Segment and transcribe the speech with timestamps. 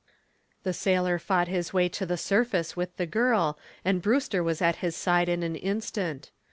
[0.63, 4.77] The sailor fought his way to the surface with the girl, and Brewster was at
[4.77, 6.31] his side in an instant.